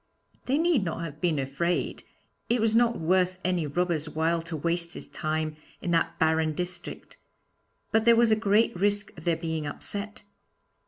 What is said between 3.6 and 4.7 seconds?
robber's while to